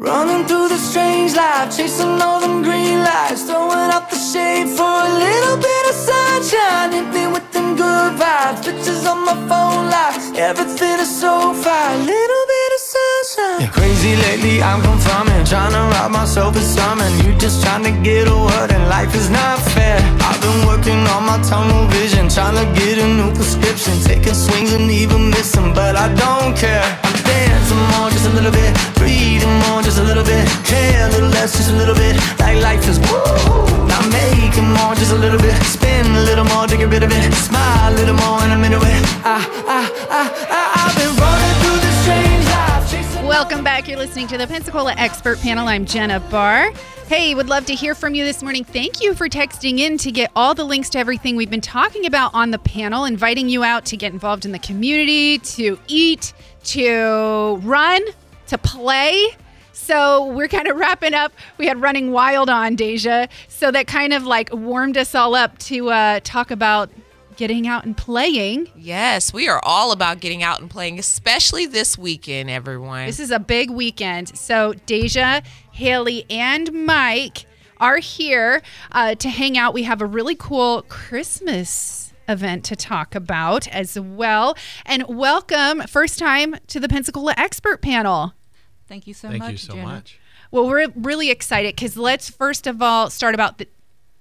[0.00, 4.84] Running through the strange life, chasing all them green lights, throwing up the shade for
[4.84, 6.92] a little bit of sunshine.
[6.92, 12.06] Hit me with them good vibes, pictures on my phone lights, everything is so fine.
[13.70, 17.12] Crazy lately, I'm confirming, trying to rob myself of something.
[17.22, 19.98] You just trying to get a word, and life is not fair.
[20.26, 24.72] I've been working on my tunnel vision, trying to get a new prescription, taking swings
[24.72, 26.82] and even missing, but I don't care.
[27.04, 31.10] I'm dancing more, just a little bit, breathing more, just a little bit, care a
[31.10, 33.22] little less, just a little bit, like life is woo.
[33.86, 36.06] Now making more, just a little bit, spin
[43.98, 45.66] listening to the Pensacola Expert Panel.
[45.66, 46.70] I'm Jenna Barr.
[47.08, 48.62] Hey, would love to hear from you this morning.
[48.62, 52.06] Thank you for texting in to get all the links to everything we've been talking
[52.06, 56.32] about on the panel, inviting you out to get involved in the community, to eat,
[56.62, 58.00] to run,
[58.46, 59.30] to play.
[59.72, 61.32] So we're kind of wrapping up.
[61.56, 63.26] We had Running Wild on, Deja.
[63.48, 66.88] So that kind of like warmed us all up to uh, talk about
[67.38, 68.68] getting out and playing.
[68.76, 73.06] Yes, we are all about getting out and playing, especially this weekend, everyone.
[73.06, 74.36] This is a big weekend.
[74.36, 77.46] So Deja, Haley, and Mike
[77.78, 79.72] are here uh, to hang out.
[79.72, 84.56] We have a really cool Christmas event to talk about as well.
[84.84, 88.34] And welcome, first time to the Pensacola Expert Panel.
[88.88, 89.46] Thank you so Thank much.
[89.46, 89.86] Thank you so Jenna.
[89.86, 90.18] much.
[90.50, 93.70] Well, we're really excited because let's first of all start about th-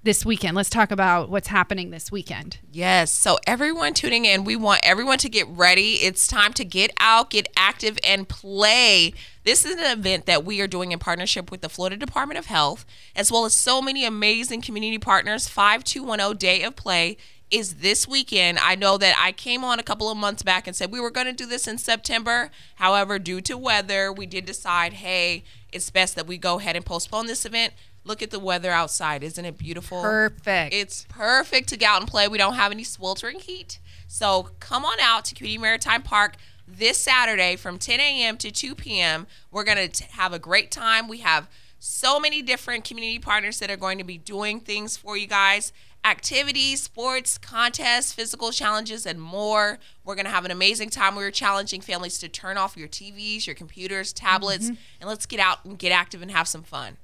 [0.03, 0.55] this weekend.
[0.55, 2.59] Let's talk about what's happening this weekend.
[2.71, 3.11] Yes.
[3.11, 5.93] So, everyone tuning in, we want everyone to get ready.
[5.95, 9.13] It's time to get out, get active, and play.
[9.43, 12.45] This is an event that we are doing in partnership with the Florida Department of
[12.45, 15.47] Health, as well as so many amazing community partners.
[15.47, 17.17] 5210 Day of Play
[17.49, 18.59] is this weekend.
[18.59, 21.11] I know that I came on a couple of months back and said we were
[21.11, 22.51] going to do this in September.
[22.75, 26.85] However, due to weather, we did decide, hey, it's best that we go ahead and
[26.85, 27.73] postpone this event.
[28.07, 29.23] Look at the weather outside.
[29.23, 30.01] Isn't it beautiful?
[30.01, 30.73] Perfect.
[30.73, 32.27] It's perfect to get out and play.
[32.27, 33.79] We don't have any sweltering heat.
[34.07, 36.37] So come on out to Community Maritime Park
[36.67, 38.37] this Saturday from 10 a.m.
[38.37, 39.27] to 2 p.m.
[39.51, 41.07] We're going to have a great time.
[41.07, 45.17] We have so many different community partners that are going to be doing things for
[45.17, 45.73] you guys
[46.05, 49.77] activities, sports, contests, physical challenges, and more.
[50.05, 51.15] We're going to have an amazing time.
[51.15, 54.75] We're challenging families to turn off your TVs, your computers, tablets, mm-hmm.
[55.01, 56.95] and let's get out and get active and have some fun.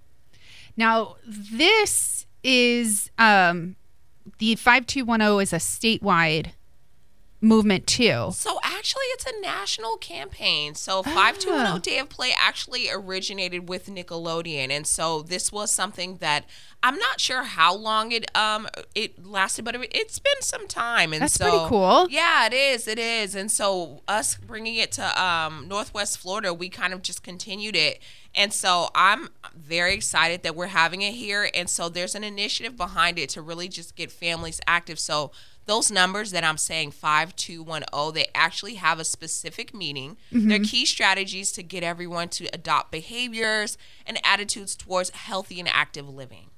[0.75, 3.75] Now, this is um,
[4.39, 6.51] the 5210 is a statewide
[7.41, 8.31] movement too.
[8.31, 10.75] So actually, it's a national campaign.
[10.75, 11.77] So 5210 Ah.
[11.77, 16.43] Day of Play actually originated with Nickelodeon, and so this was something that
[16.83, 21.13] I'm not sure how long it um it lasted, but it, it's been some time.
[21.13, 22.07] And That's so, pretty cool.
[22.09, 22.85] Yeah, it is.
[22.89, 23.35] It is.
[23.35, 28.01] And so us bringing it to um Northwest Florida, we kind of just continued it.
[28.35, 31.49] And so I'm very excited that we're having it here.
[31.53, 34.99] And so there's an initiative behind it to really just get families active.
[34.99, 35.31] So
[35.65, 40.17] those numbers that I'm saying 5210, they actually have a specific meaning.
[40.31, 40.49] Mm-hmm.
[40.49, 46.09] They're key strategies to get everyone to adopt behaviors and attitudes towards healthy and active
[46.09, 46.49] living.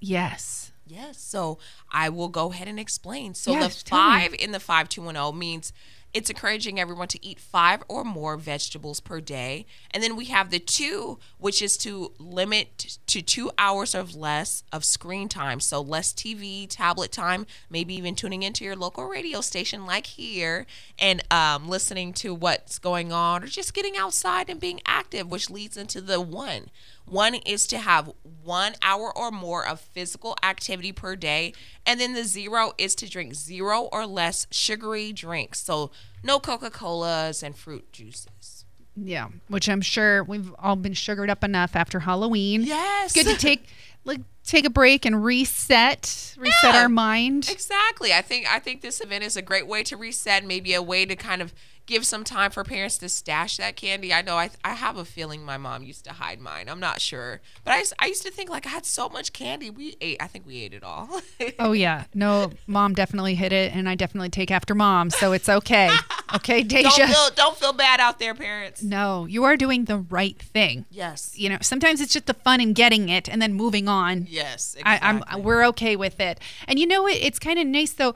[0.00, 0.72] Yes.
[0.86, 1.18] Yes.
[1.18, 1.58] So
[1.90, 3.34] I will go ahead and explain.
[3.34, 5.72] So Yes, the five in the 5210 means
[6.14, 9.66] it's encouraging everyone to eat five or more vegetables per day.
[9.90, 14.62] And then we have the two, which is to limit to two hours or less
[14.72, 15.60] of screen time.
[15.60, 20.66] So less TV, tablet time, maybe even tuning into your local radio station like here
[20.98, 25.48] and um, listening to what's going on or just getting outside and being active, which
[25.48, 26.70] leads into the one.
[27.04, 31.52] One is to have one hour or more of physical activity per day.
[31.86, 35.60] And then the zero is to drink zero or less sugary drinks.
[35.60, 35.90] So
[36.22, 38.64] no Coca Colas and fruit juices.
[38.96, 42.62] Yeah, which I'm sure we've all been sugared up enough after Halloween.
[42.62, 43.14] Yes.
[43.16, 43.66] It's good to take
[44.04, 46.82] like take a break and reset, reset Yeah.
[46.82, 47.48] our mind.
[47.50, 48.12] Exactly.
[48.12, 51.06] I think I think this event is a great way to reset, maybe a way
[51.06, 51.54] to kind of
[51.86, 54.12] give some time for parents to stash that candy.
[54.12, 56.68] I know I, I have a feeling my mom used to hide mine.
[56.68, 57.40] I'm not sure.
[57.64, 59.70] But I I used to think like I had so much candy.
[59.70, 61.08] We ate I think we ate it all.
[61.58, 65.48] Oh yeah, no, mom definitely hid it, and I definitely take after mom, so it's
[65.48, 65.90] okay.
[66.34, 67.06] Okay, don't Deja.
[67.08, 68.82] feel don't feel bad out there, parents.
[68.82, 70.86] No, you are doing the right thing.
[70.90, 71.38] Yes.
[71.38, 74.26] You know, sometimes it's just the fun in getting it and then moving on.
[74.30, 74.74] Yes.
[74.78, 75.22] Uh, exactly.
[75.28, 76.40] I'm we're okay with it.
[76.66, 77.16] And you know what?
[77.16, 78.14] It's kind of nice though.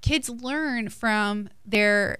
[0.00, 2.18] Kids learn from their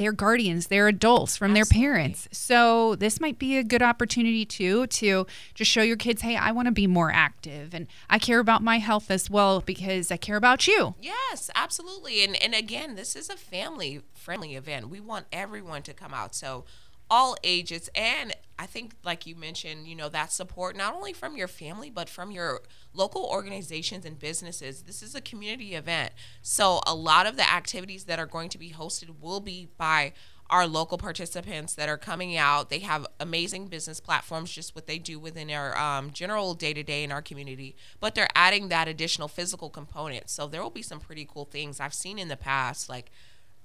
[0.00, 2.26] their guardians, they're adults, from their parents.
[2.32, 6.52] So this might be a good opportunity too to just show your kids, hey, I
[6.52, 10.16] want to be more active and I care about my health as well because I
[10.16, 10.94] care about you.
[10.98, 12.24] Yes, absolutely.
[12.24, 14.88] And and again, this is a family friendly event.
[14.88, 16.34] We want everyone to come out.
[16.34, 16.64] So
[17.10, 21.36] all ages and I think, like you mentioned, you know, that support not only from
[21.36, 24.82] your family, but from your local organizations and businesses.
[24.82, 26.12] This is a community event.
[26.42, 30.12] So, a lot of the activities that are going to be hosted will be by
[30.50, 32.70] our local participants that are coming out.
[32.70, 36.82] They have amazing business platforms, just what they do within our um, general day to
[36.82, 40.28] day in our community, but they're adding that additional physical component.
[40.28, 42.88] So there will be some pretty cool things I've seen in the past.
[42.88, 43.10] Like,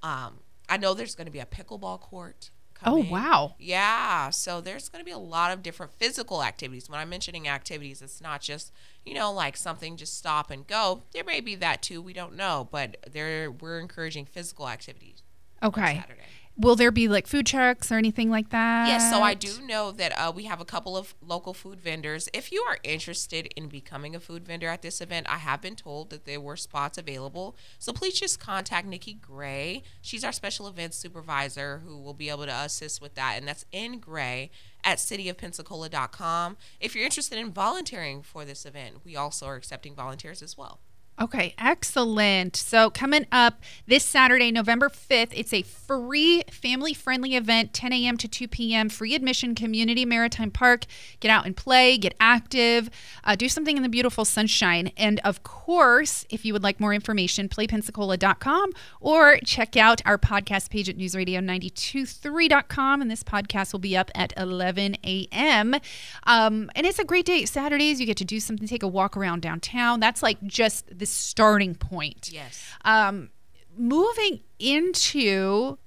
[0.04, 0.40] um,
[0.70, 2.52] I know there's going to be a pickleball court.
[2.84, 3.56] Oh, wow.
[3.60, 6.90] Yeah, so there's going to be a lot of different physical activities.
[6.90, 8.72] When I'm mentioning activities, it's not just
[9.06, 11.04] you know like something just stop and go.
[11.14, 12.02] There may be that too.
[12.02, 15.24] We don't know, but there we're encouraging physical activities.
[15.62, 15.96] on Okay.
[15.96, 16.22] Saturday.
[16.58, 18.88] Will there be like food trucks or anything like that?
[18.88, 22.30] Yes, so I do know that uh, we have a couple of local food vendors.
[22.34, 25.76] If you are interested in becoming a food vendor at this event, I have been
[25.76, 27.58] told that there were spots available.
[27.78, 29.84] So please just contact Nikki Gray.
[30.02, 33.36] She's our special events supervisor who will be able to assist with that.
[33.38, 34.50] And that's in Gray
[34.82, 36.56] at cityofpensacola.com.
[36.80, 40.80] If you're interested in volunteering for this event, we also are accepting volunteers as well.
[41.18, 42.58] Okay, excellent.
[42.58, 48.18] So, coming up this Saturday, November 5th, it's a free family friendly event, 10 a.m.
[48.18, 50.84] to 2 p.m., free admission, Community Maritime Park.
[51.22, 52.90] Get out and play, get active,
[53.24, 54.92] uh, do something in the beautiful sunshine.
[54.98, 60.70] And of course, if you would like more information, playpensacola.com or check out our podcast
[60.70, 63.02] page at newsradio923.com.
[63.02, 65.76] And this podcast will be up at 11 a.m.
[66.24, 67.46] Um, and it's a great day.
[67.46, 70.02] Saturdays, you get to do something, take a walk around downtown.
[70.02, 72.30] That's like just the starting point.
[72.32, 72.64] Yes.
[72.84, 73.30] Um,
[73.78, 75.78] moving into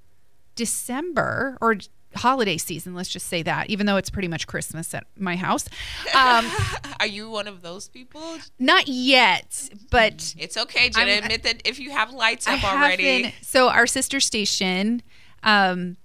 [0.55, 1.77] December or
[2.17, 5.67] holiday season, let's just say that, even though it's pretty much Christmas at my house.
[6.15, 6.51] Um,
[7.01, 8.39] Are you one of those people?
[8.59, 11.13] not yet, but It's okay, Jenna.
[11.13, 13.23] I'm- admit that if you have lights I up have already.
[13.23, 15.03] been- so our sister station,
[15.43, 15.97] um,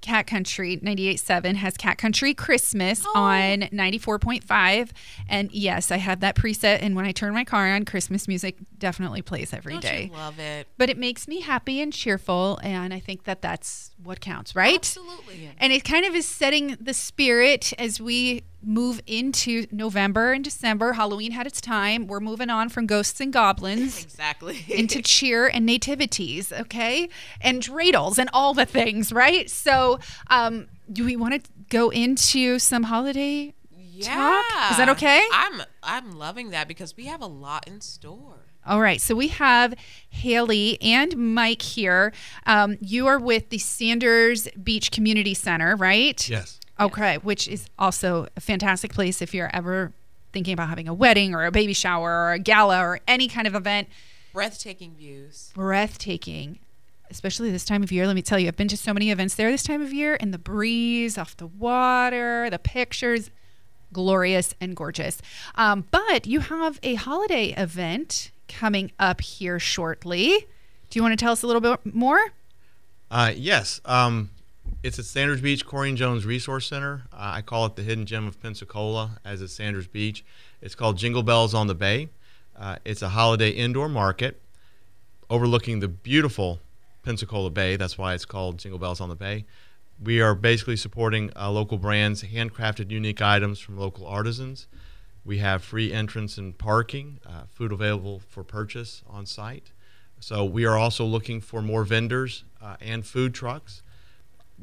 [0.00, 3.12] Cat Country 98.7 has Cat Country Christmas Oh.
[3.18, 4.90] on 94.5.
[5.28, 6.78] And yes, I have that preset.
[6.82, 10.10] And when I turn my car on, Christmas music definitely plays every Don't day.
[10.12, 10.66] love it?
[10.76, 12.58] But it makes me happy and cheerful.
[12.62, 14.76] And I think that that's what counts, right?
[14.76, 15.50] Absolutely.
[15.58, 20.94] And it kind of is setting the spirit as we move into November and December.
[20.94, 22.06] Halloween had its time.
[22.06, 24.64] We're moving on from ghosts and goblins Exactly.
[24.68, 27.08] into cheer and nativities, okay?
[27.40, 29.48] And dreidels and all the things, right?
[29.48, 33.54] So, um, do we want to go into some holiday
[34.00, 34.44] talk?
[34.70, 35.22] Is that okay?
[35.32, 38.44] I'm I'm loving that because we have a lot in store.
[38.66, 39.74] All right, so we have
[40.10, 42.12] Haley and Mike here.
[42.44, 46.28] Um, you are with the Sanders Beach Community Center, right?
[46.28, 46.57] Yes.
[46.80, 49.92] Okay, which is also a fantastic place if you're ever
[50.32, 53.46] thinking about having a wedding or a baby shower or a gala or any kind
[53.46, 53.88] of event.
[54.32, 55.50] Breathtaking views.
[55.54, 56.58] Breathtaking,
[57.10, 58.06] especially this time of year.
[58.06, 60.16] Let me tell you, I've been to so many events there this time of year,
[60.20, 63.30] and the breeze off the water, the pictures,
[63.92, 65.20] glorious and gorgeous.
[65.54, 70.46] Um, but you have a holiday event coming up here shortly.
[70.90, 72.20] Do you want to tell us a little bit more?
[73.10, 73.80] Uh, yes.
[73.84, 74.30] Um,
[74.82, 77.02] it's at Sanders Beach Corinne Jones Resource Center.
[77.12, 80.24] Uh, I call it the hidden gem of Pensacola, as it's Sanders Beach.
[80.60, 82.08] It's called Jingle Bells on the Bay.
[82.56, 84.40] Uh, it's a holiday indoor market
[85.28, 86.60] overlooking the beautiful
[87.02, 87.76] Pensacola Bay.
[87.76, 89.46] That's why it's called Jingle Bells on the Bay.
[90.00, 94.68] We are basically supporting uh, local brands, handcrafted, unique items from local artisans.
[95.24, 99.72] We have free entrance and parking, uh, food available for purchase on site.
[100.20, 103.82] So we are also looking for more vendors uh, and food trucks.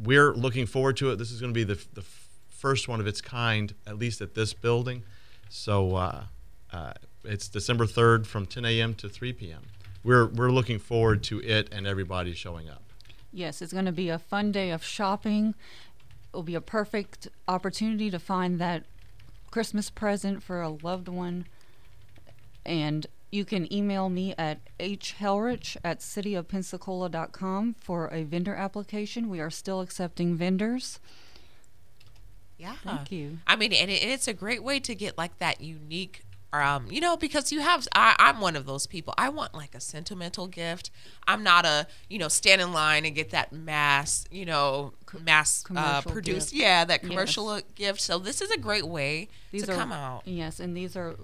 [0.01, 1.17] We're looking forward to it.
[1.17, 2.03] This is going to be the, the
[2.49, 5.03] first one of its kind, at least at this building.
[5.49, 6.23] So uh,
[6.73, 8.93] uh, it's December 3rd from 10 a.m.
[8.95, 9.61] to 3 p.m.
[10.03, 12.83] We're, we're looking forward to it and everybody showing up.
[13.31, 15.55] Yes, it's going to be a fun day of shopping.
[16.31, 18.83] It'll be a perfect opportunity to find that
[19.51, 21.45] Christmas present for a loved one.
[22.65, 29.29] And you can email me at hhelrich at cityofpensacola.com for a vendor application.
[29.29, 30.99] We are still accepting vendors.
[32.57, 32.75] Yeah.
[32.83, 33.39] Thank you.
[33.45, 36.23] I mean, and it, it's a great way to get like that unique,
[36.53, 37.85] um, you know, because you have.
[37.93, 39.13] I, I'm one of those people.
[39.17, 40.89] I want like a sentimental gift.
[41.27, 45.65] I'm not a, you know, stand in line and get that mass, you know, mass
[45.75, 46.51] uh, produced.
[46.51, 46.63] gift.
[46.63, 47.99] Yeah, that commercial uh gift.
[47.99, 50.21] So this is a great way These to are come out.
[50.25, 51.17] Yes, and these are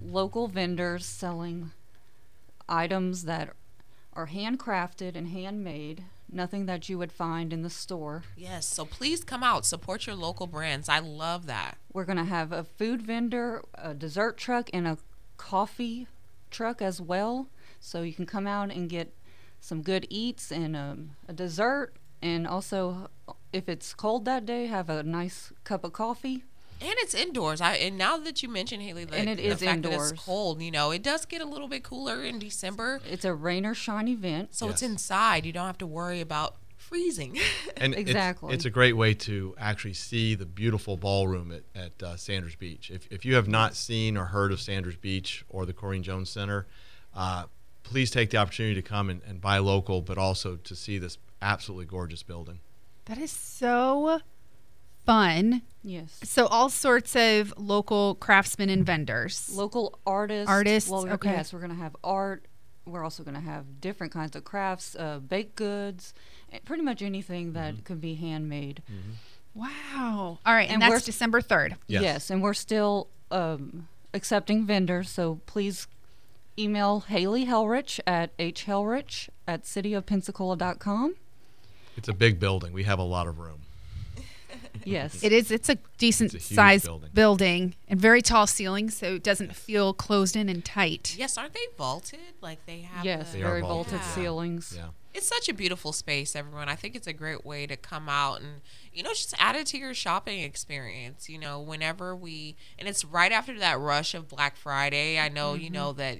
[0.00, 1.72] local vendors selling
[2.68, 3.50] items that
[4.12, 6.04] are handcrafted and handmade.
[6.30, 8.24] Nothing that you would find in the store.
[8.36, 8.66] Yes.
[8.66, 10.88] So please come out, support your local brands.
[10.88, 11.76] I love that.
[11.92, 14.98] We're going to have a food vendor, a dessert truck, and a
[15.36, 16.08] coffee
[16.50, 17.48] truck as well.
[17.78, 19.14] So you can come out and get
[19.60, 23.08] some good eats and um, a dessert, and also
[23.52, 26.44] if it's cold that day, have a nice cup of coffee.
[26.84, 27.60] And it's indoors.
[27.62, 30.12] I and now that you mentioned Haley, the, And it the fact indoors.
[30.12, 33.00] it's cold, you know, it does get a little bit cooler in December.
[33.10, 34.54] It's a rain or shine event.
[34.54, 35.46] So it's inside.
[35.46, 37.38] You don't have to worry about freezing.
[37.76, 38.54] And it's- Exactly.
[38.54, 42.90] It's, a great way to actually see the beautiful ballroom at, at uh, Sanders Beach.
[42.90, 46.28] If, if you have not seen or heard of Sanders Beach or the Corinne Jones
[46.30, 46.66] Center,
[47.14, 47.44] uh,
[47.82, 51.18] please take the opportunity to come and, and buy local, but also to see this
[51.42, 52.60] absolutely gorgeous building.
[53.06, 54.20] That is so
[55.04, 55.62] fun.
[55.82, 56.18] Yes.
[56.24, 59.50] So all sorts of local craftsmen and vendors.
[59.54, 60.50] Local artists.
[60.50, 61.30] Artists, Well, we're- okay.
[61.32, 62.46] Yes, we're going to have art.
[62.86, 66.12] We're also going to have different kinds of crafts, uh, baked goods,
[66.52, 67.82] eh, pretty much anything that Mm-hmm.
[67.84, 68.82] could be handmade.
[69.54, 70.38] Wow.
[70.44, 71.76] All right, and, And that's we're- December 3rd.
[71.86, 72.02] Yes.
[72.02, 75.86] Yes, and we're still um, accepting vendors, so please
[76.58, 81.14] email Haley Helrich at hhelrich at cityofpensacola.com.
[81.96, 82.72] It's a big building.
[82.72, 83.62] We have a lot of room.
[84.84, 85.22] Yes.
[85.22, 87.10] It is it's a decent It's a sized building.
[87.12, 87.74] building.
[87.88, 91.14] and very tall ceilings so it doesn't feel closed in and tight.
[91.16, 92.20] yes, aren't they vaulted?
[92.40, 93.04] Like they have.
[93.04, 94.14] yes, the- They very vaulted, vaulted yeah.
[94.14, 94.74] ceilings.
[94.76, 94.88] Yeah.
[95.14, 96.68] It's such a beautiful space, everyone.
[96.68, 98.62] I think it's a great way to come out and,
[98.92, 101.28] you know, just add it to your shopping experience.
[101.28, 105.20] You know, whenever we, and it's right after that rush of Black Friday.
[105.20, 105.74] I know, you mm-hmm.
[105.74, 106.18] know, that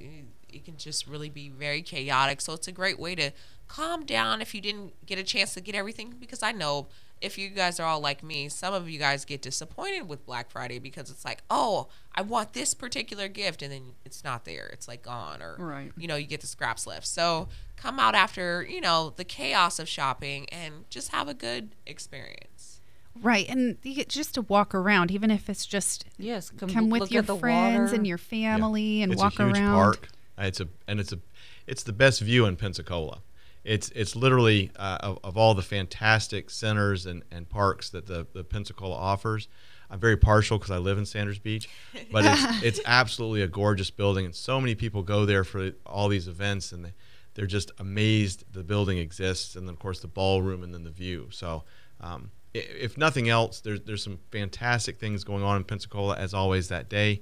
[0.48, 2.40] it can just really be very chaotic.
[2.40, 3.32] So it's a great way to
[3.66, 6.14] calm down if you didn't get a chance to get everything.
[6.20, 6.86] Because I know
[7.20, 10.50] if you guys are all like me, some of you guys get disappointed with Black
[10.50, 14.68] Friday because it's like, oh, I want this particular gift, and then it's not there.
[14.72, 15.92] It's like gone, or Right.
[15.96, 17.06] you know, you get the scraps left.
[17.06, 21.70] So come out after, you know, the chaos of shopping and just have a good
[21.86, 22.80] experience.
[23.22, 23.48] Right.
[23.48, 27.12] And you get just to walk around even if it's just Yes, come, come with
[27.12, 27.94] your friends water.
[27.94, 29.74] and your family and it's walk a huge around.
[29.74, 30.08] park.
[30.36, 31.20] It's a and it's a
[31.66, 33.22] it's the best view in Pensacola.
[33.64, 38.26] It's it's literally uh, of, of all the fantastic centers and, and parks that the,
[38.32, 39.48] the Pensacola offers.
[39.90, 41.68] I'm very partial because I live in Sanders Beach,
[42.12, 46.08] but it's it's absolutely a gorgeous building, and so many people go there for all
[46.08, 46.92] these events, and they,
[47.34, 50.90] they're just amazed the building exists, and then of course the ballroom, and then the
[50.90, 51.28] view.
[51.30, 51.64] So.
[52.00, 56.68] Um, if nothing else, there's there's some fantastic things going on in Pensacola as always
[56.68, 57.20] that day.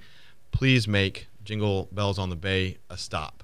[0.51, 3.43] Please make Jingle Bells on the Bay a stop,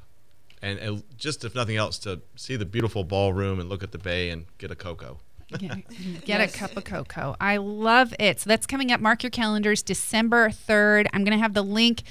[0.62, 3.98] and, and just if nothing else, to see the beautiful ballroom and look at the
[3.98, 5.18] bay and get a cocoa.
[5.58, 5.76] Yeah,
[6.24, 7.36] get a cup of cocoa.
[7.40, 8.40] I love it.
[8.40, 9.00] So that's coming up.
[9.00, 11.06] Mark your calendars, December 3rd.
[11.12, 12.02] I'm going to have the link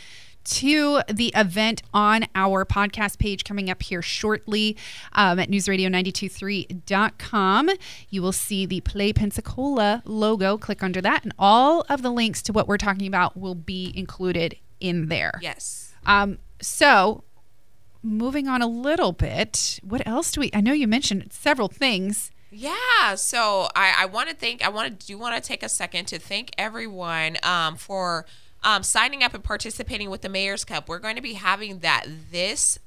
[0.48, 4.78] to the event on our podcast page coming up here shortly
[5.14, 7.70] um, at newsradio923.com.
[8.10, 10.58] You will see the Play Pensacola logo.
[10.58, 13.92] Click under that, and all of the links to what we're talking about will be
[13.96, 15.38] included in there.
[15.42, 15.94] Yes.
[16.06, 17.26] Um, so,
[18.08, 20.50] moving on a little bit, what else do we?
[20.54, 22.32] I know you mentioned several things.
[22.50, 25.70] Yeah, so I, I want to thank I want to do want to take a
[25.70, 28.26] second to thank everyone um, for
[28.64, 30.88] um, signing up and participating with the Mayor's Cup.
[30.88, 32.80] We're going to be having that this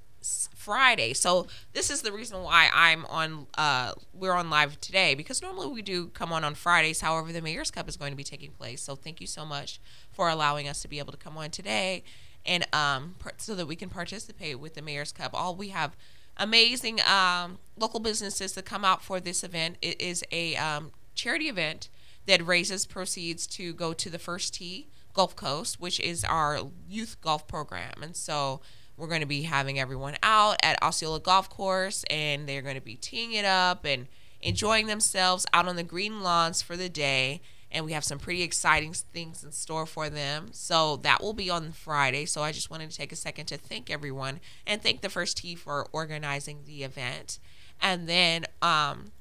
[0.55, 1.15] Friday.
[1.15, 3.47] So this is the reason why I'm on.
[3.57, 7.01] Uh, we're on live today because normally we do come on on Fridays.
[7.01, 8.83] However, the Mayor's Cup is going to be taking place.
[8.83, 9.81] So thank you so much
[10.13, 12.03] for allowing us to be able to come on today,
[12.47, 15.33] and um, so that we can participate with the Mayor's Cup.
[15.35, 15.97] All we have
[16.37, 19.77] amazing um, local businesses that come out for this event.
[19.83, 21.89] It is a um, charity event
[22.27, 27.17] that raises proceeds to go to the First Tee Gulf Coast, which is our youth
[27.21, 28.03] golf program.
[28.03, 28.61] And so
[28.97, 32.81] we're going to be having everyone out at Osceola Golf Course, and they're going to
[32.81, 34.07] be teeing it up and
[34.43, 37.41] enjoying themselves out on the green lawns for the day.
[37.73, 40.49] And we have some pretty exciting things in store for them.
[40.53, 42.27] So that will be on Friday.
[42.27, 45.39] So I just wanted to take a second to thank everyone and thank the First
[45.39, 47.39] Tee for organizing the event.
[47.81, 49.13] And then um,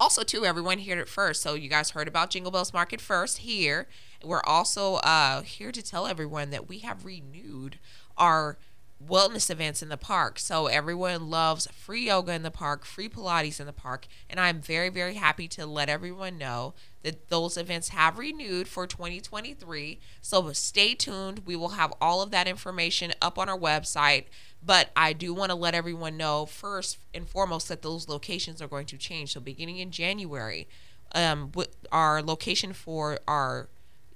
[0.00, 3.38] also too everyone heard it first so you guys heard about jingle bells market first
[3.38, 3.86] here
[4.24, 7.78] we're also uh, here to tell everyone that we have renewed
[8.16, 8.56] our
[9.04, 10.38] wellness events in the park.
[10.38, 14.60] So everyone loves free yoga in the park free pilates in the park and i'm
[14.60, 20.52] very very happy to let everyone know that those events have renewed for 2023 so
[20.52, 21.42] stay tuned.
[21.46, 24.24] We will have all of that information up on our website.
[24.62, 28.68] But I do want to let everyone know first and foremost that those locations are
[28.68, 29.32] going to change.
[29.32, 30.68] So beginning in January,
[31.14, 31.50] um,
[31.90, 33.68] our location for our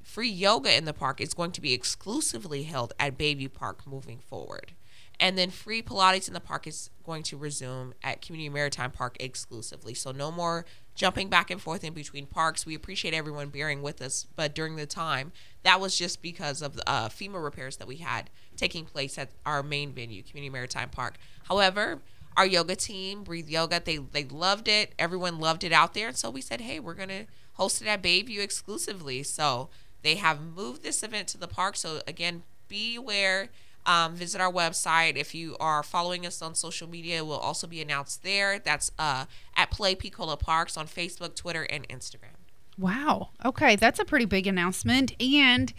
[0.04, 4.18] free yoga in the park is going to be exclusively held at Bayview Park moving
[4.18, 4.72] forward.
[5.20, 9.16] And then free Pilates in the park is going to resume at Community Maritime Park
[9.20, 9.94] exclusively.
[9.94, 12.66] So no more jumping back and forth in between parks.
[12.66, 15.32] We appreciate everyone bearing with us, but during the time,
[15.62, 19.30] that was just because of the uh, FEMA repairs that we had taking place at
[19.46, 21.16] our main venue, Community Maritime Park.
[21.44, 22.00] However,
[22.36, 24.92] our yoga team, Breathe Yoga, they they loved it.
[24.98, 28.02] Everyone loved it out there, and so we said, hey, we're gonna host it at
[28.02, 29.22] Bayview exclusively.
[29.22, 29.70] So
[30.04, 31.76] they have moved this event to the park.
[31.76, 33.48] So again, be aware.
[33.86, 35.16] Um, visit our website.
[35.16, 38.58] If you are following us on social media, it will also be announced there.
[38.58, 39.24] That's uh,
[39.56, 42.36] at Play Picola Parks on Facebook, Twitter, and Instagram.
[42.78, 43.30] Wow.
[43.44, 45.20] Okay, that's a pretty big announcement.
[45.20, 45.72] And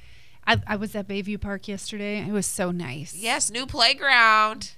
[0.46, 2.20] I, I was at Bayview Park yesterday.
[2.20, 3.15] It was so nice.
[3.15, 4.74] Yes, new playground.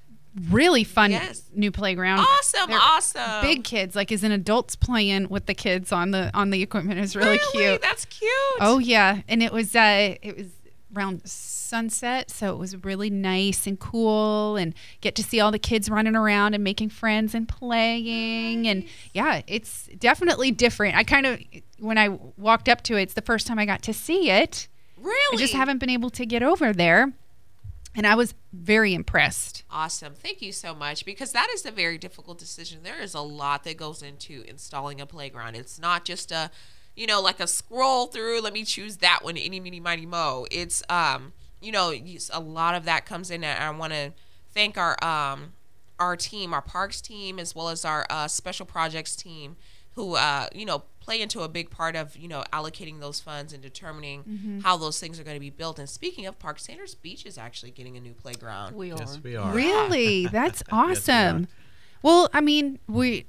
[0.49, 1.43] Really fun Yes.
[1.53, 2.19] new playground.
[2.19, 3.41] Awesome, They're awesome.
[3.41, 6.99] Big kids, like as in adults playing with the kids on the on the equipment.
[6.99, 7.81] It was really, cute.
[7.81, 8.29] That's cute.
[8.59, 10.47] Oh yeah, and it was uh it was
[10.95, 15.59] around sunset, so it was really nice and cool, and get to see all the
[15.59, 20.95] kids running around and making friends and playing, and yeah, it's definitely different.
[20.95, 21.39] I kind of
[21.79, 24.67] when I walked up to it, it's the first time I got to see it.
[24.97, 25.37] really?
[25.37, 27.13] I just haven't been able to get over there,
[27.97, 29.63] and I was very impressed.
[29.71, 30.13] Awesome.
[30.13, 32.83] Thank you so much because that is a very difficult decision.
[32.83, 35.55] There is a lot that goes into installing a playground.
[35.55, 36.51] It's not just a,
[36.95, 40.45] you know, like a scroll through, let me choose that one, any, meeny, mighty, mo.
[40.51, 41.91] It's, um, you know,
[42.31, 43.43] a lot of that comes in.
[43.43, 44.13] And I want to
[44.53, 45.53] thank our, um,
[45.99, 49.57] our team, our parks team, as well as our uh, special projects team,
[49.97, 53.51] who, uh, you know, play into a big part of, you know, allocating those funds
[53.51, 55.79] and determining how those things are going to be built.
[55.79, 58.75] And speaking of Park Sanders Beach is actually getting a new playground.
[58.75, 58.99] We are.
[58.99, 59.51] Yes, we are.
[59.51, 60.91] Really, that's we are.
[60.91, 61.47] awesome.
[62.03, 63.25] well, I mean, we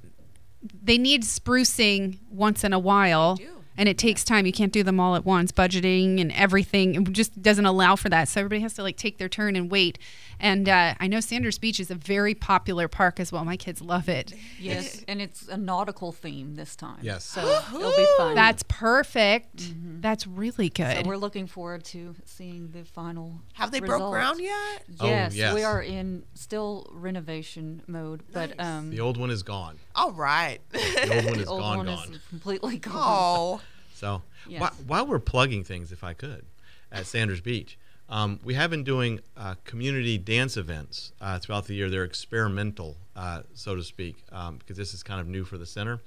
[0.83, 3.39] they need sprucing once in a while.
[3.79, 3.81] Do.
[3.81, 4.45] And it takes time.
[4.45, 5.51] You can't do them all at once.
[5.51, 8.27] Budgeting and everything it just doesn't allow for that.
[8.27, 9.97] So everybody has to like take their turn and wait.
[10.41, 13.43] And uh, I know Sanders Beach is a very popular park as well.
[13.43, 14.33] My kids love it.
[14.57, 16.99] Yes, and it's a nautical theme this time.
[17.01, 17.25] Yes.
[17.25, 17.41] So
[17.75, 18.35] it'll be fun.
[18.35, 19.73] That's perfect.
[20.01, 21.07] That's really so good.
[21.07, 23.41] we're looking forward to seeing the final.
[23.53, 23.99] Have they result.
[23.99, 24.83] broke ground yet?
[25.01, 25.53] Oh, Yes, yes.
[25.53, 29.77] we are in still renovation mode, but um, The old one is gone.
[29.95, 30.59] All right.
[30.71, 32.13] The old one is old gone, one gone.
[32.13, 32.93] is completely gone.
[32.95, 33.61] oh,
[33.99, 34.61] So Yes.
[34.61, 36.45] whi- while we're plugging things, if I could,
[36.91, 41.75] at Sanders Beach, um, we have been doing uh, community dance events uh, throughout the
[41.75, 41.89] year.
[41.89, 45.65] They're experimental, uh, so to speak, um, because this is kind of new for the
[45.65, 45.99] center.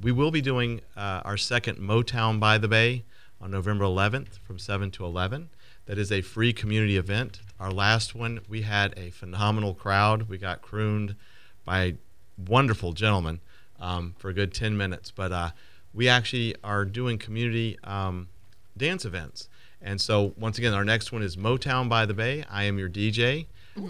[0.00, 3.04] We will be doing uh, our second Motown by the Bay
[3.40, 5.50] on November 11th from 7 to 11.
[5.86, 7.40] That is a free community event.
[7.58, 10.28] Our last one, we had a phenomenal crowd.
[10.28, 11.16] We got crooned
[11.64, 11.96] by
[12.38, 13.40] wonderful gentlemen
[13.80, 15.10] um, for a good 10 minutes.
[15.10, 15.50] But uh,
[15.94, 18.28] we actually are doing community um,
[18.76, 19.48] dance events.
[19.80, 22.44] And so, once again, our next one is Motown by the Bay.
[22.50, 23.46] I am your DJ.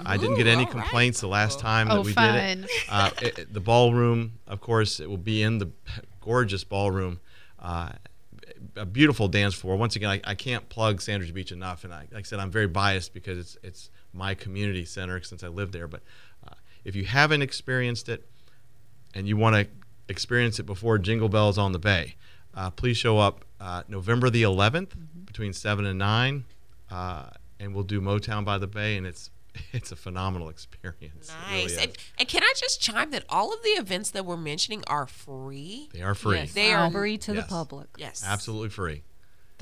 [0.06, 0.70] I didn't get any all right.
[0.70, 2.34] complaints the last time Oh, that we fun.
[2.34, 2.70] did it.
[2.88, 5.70] Uh, it- it- The ballroom, of course, it will be in the
[6.20, 7.20] gorgeous ballroom.
[7.58, 7.90] Uh,
[8.76, 9.76] a beautiful dance floor.
[9.76, 12.50] Once again, I, I can't plug Sanders Beach enough, and I, like I said, I'm
[12.50, 15.88] very biased because it's it's my community center since I live there.
[15.88, 16.02] But
[16.48, 18.26] uh, if you haven't experienced it,
[19.14, 19.66] and you want to
[20.08, 22.16] experience it before Jingle Bells on the Bay,
[22.54, 24.90] uh, please show up uh, November the 11th
[25.24, 26.44] between seven and nine,
[26.90, 27.26] uh,
[27.60, 29.30] and we'll do Motown by the Bay, and it's
[29.72, 31.28] it's a phenomenal experience.
[31.28, 31.76] It really nice.
[31.78, 35.06] and, and can I just chime that all of the events that we're mentioning are
[35.06, 35.88] free?
[35.92, 37.44] they are free, Yes, They are- free to Yes.
[37.44, 37.88] the public.
[37.98, 38.24] Yes.
[38.26, 39.02] absolutely free,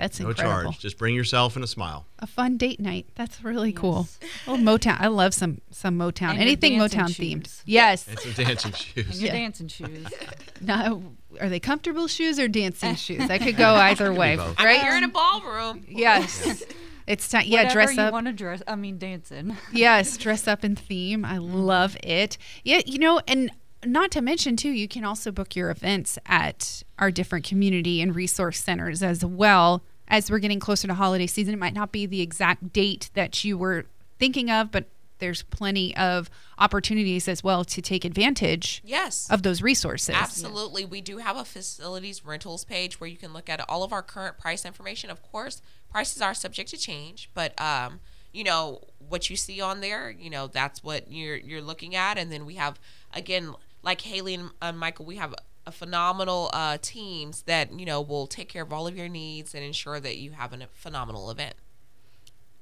[0.01, 0.73] That's no incredible.
[0.73, 0.79] charge.
[0.81, 2.07] Just bring yourself and a smile.
[2.21, 3.07] A fun date night.
[3.17, 4.09] That's really cool.
[4.47, 4.97] Oh, Motown.
[4.99, 6.31] I love some some Motown.
[6.31, 7.19] And Anything Motown shoes.
[7.19, 7.63] themed.
[7.67, 8.09] Yes.
[8.09, 9.23] And some dancing And shoes.
[9.23, 9.39] your Yeah.
[9.41, 10.07] dancing shoes.
[10.63, 11.03] Now,
[11.41, 13.31] are they comfortable shoes or dancing shoes?
[13.31, 14.55] I could go either way, both.
[14.59, 14.85] I mean, right?
[14.87, 15.85] you're in a ballroom.
[15.89, 16.63] yes.
[17.07, 17.45] It's time.
[17.47, 18.13] Yeah, Whatever dress you up.
[18.13, 18.63] want to dress.
[18.69, 19.57] I mean, dancing.
[19.73, 21.25] yes, dress up in theme.
[21.25, 21.55] I mm-hmm.
[21.55, 22.39] love it.
[22.63, 23.51] Yeah, you know, and
[23.85, 28.15] not to mention too, you can also book your events at our different community and
[28.15, 29.83] resource centers as well.
[30.11, 33.45] As we're getting closer to holiday season, it might not be the exact date that
[33.45, 33.87] you were
[34.19, 34.87] thinking of, but
[35.19, 39.29] there's plenty of opportunities as well to take advantage Yes.
[39.31, 40.15] of those resources.
[40.15, 40.85] Absolutely.
[40.85, 44.03] We do have a facilities rentals page where you can look at all of our
[44.03, 45.11] current price information.
[45.11, 48.01] Of course, prices are subject to change, but um,
[48.33, 52.17] you know, what you see on there, you know, that's what you're you're looking at
[52.19, 52.81] and then we have
[53.13, 55.35] again like Haley and uh, Michael, we have
[55.71, 59.65] phenomenal uh, teams that, you know, will take care of all of your needs and
[59.65, 61.55] ensure that you have a phenomenal event.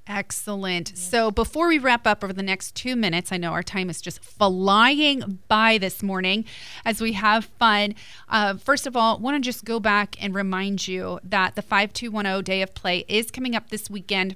[0.09, 0.97] Excellent.
[0.97, 4.01] So before we wrap up over the next two minutes, I know our time is
[4.01, 6.45] just flying by this morning
[6.83, 7.93] as we have fun.
[8.27, 12.43] Uh, first of all, want to just go back and remind you that the 5210
[12.43, 14.35] Day of Play is coming up this weekend.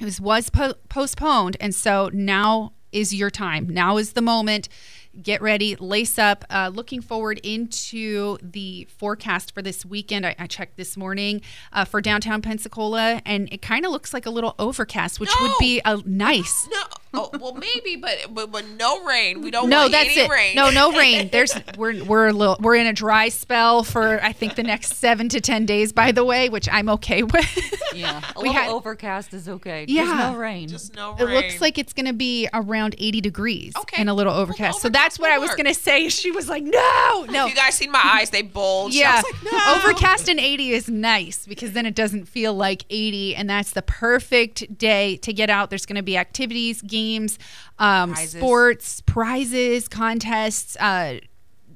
[0.00, 3.68] It was, was po- postponed, and so now is your time.
[3.68, 4.70] Now is the moment.
[5.22, 6.44] Get ready, lace up.
[6.50, 10.26] Uh, looking forward into the forecast for this weekend.
[10.26, 11.40] I, I checked this morning
[11.72, 15.52] uh, for downtown Pensacola, and it kind of looks like a little overcast, which would
[15.58, 16.68] be a nice.
[16.70, 16.82] No,
[17.18, 19.40] oh, well maybe, but, but but no rain.
[19.40, 20.30] We don't No, want that's any it.
[20.30, 20.54] rain.
[20.56, 21.28] No, no rain.
[21.32, 24.94] There's we're we're a little we're in a dry spell for I think the next
[24.96, 25.92] seven to ten days.
[25.92, 27.74] By the way, which I'm okay with.
[27.94, 29.84] Yeah, a We little had- overcast is okay.
[29.88, 30.04] Yeah.
[30.04, 30.68] There's no rain.
[30.68, 31.28] Just no rain.
[31.28, 34.00] It looks like it's going to be around 80 degrees Okay.
[34.00, 34.80] and a little Well, overcast.
[34.82, 36.08] so that's what will I was going to say.
[36.08, 38.30] She was like, "No, no." You guys seen my eyes?
[38.30, 38.94] They bulge.
[38.96, 39.74] I yeah, was like, no.
[39.76, 43.82] overcast and 80 is nice because then it doesn't feel like 80, and that's the
[43.82, 45.70] perfect day to get out.
[45.70, 47.03] There's going to be activities, games,
[47.78, 48.40] um, Prizes.
[48.40, 50.76] sports, prizes, contests.
[50.76, 51.18] Uh,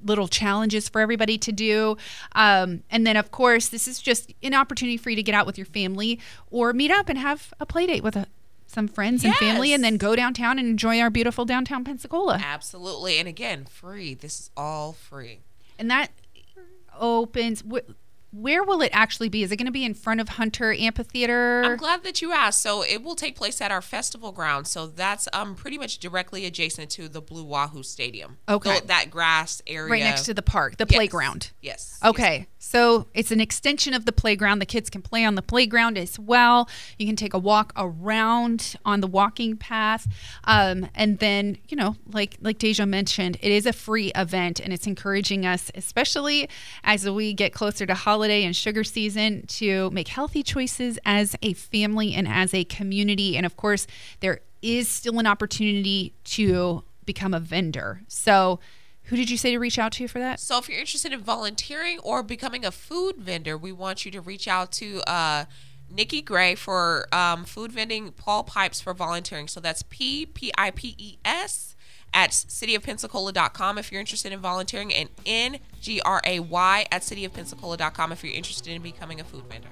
[0.05, 1.97] little challenges for everybody to do
[2.37, 5.45] um, and then of course this is just an opportunity for you to get out
[5.45, 6.21] with your family
[6.53, 8.25] or meet up and have a play date with a,
[8.69, 13.19] some friends and family and then go downtown and enjoy our beautiful downtown pensacola Absolutely,
[13.19, 14.15] and again, free.
[14.15, 15.41] This is all free.
[15.81, 16.13] and that
[16.99, 17.91] opens wh-
[18.31, 21.63] where will it actually be is it going to be in front of hunter amphitheater
[21.65, 22.63] I'm glad that you asked.
[22.63, 24.67] So it will take place at our festival ground.
[24.67, 28.39] So that's um pretty much directly adjacent to the Blue Wahoo Stadium.
[28.49, 28.77] Okay.
[28.77, 30.97] So that grass area right next to the park the Yes.
[30.97, 31.99] playground Yes.
[32.05, 34.59] Okay, so it's an extension of the playground.
[34.59, 36.69] The kids can play on the playground as well.
[36.99, 40.07] You can take a walk around on the walking path,
[40.45, 44.73] um, and then you know, like like Deja mentioned, it is a free event, and
[44.73, 46.49] it's encouraging us, especially
[46.85, 51.53] as we get closer to holiday and sugar season, to make healthy choices as a
[51.53, 53.37] family and as a community.
[53.37, 53.87] And of course,
[54.21, 58.03] there is still an opportunity to become a vendor.
[58.09, 58.59] So.
[59.09, 60.39] Who did you say to reach out to for that?
[60.39, 64.21] So if you're interested in volunteering or becoming a food vendor, we want you to
[64.21, 65.47] reach out to uh,
[65.91, 69.49] Nikki Gray for um, food vending, Paul Pipes for volunteering.
[69.49, 71.75] So that's P P I P E S
[72.13, 78.13] at cityofpensacola.com if you're interested in volunteering, and N G R A Y at cityofpensacola.com
[78.13, 79.69] if you're interested in becoming a food vendor.